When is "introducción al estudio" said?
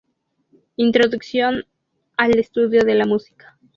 0.77-2.83